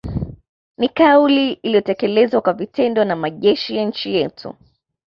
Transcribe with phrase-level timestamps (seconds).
[0.77, 4.55] Ni kauli iliyotekelezwa kwa vitendo na majeshi ya nchi yetu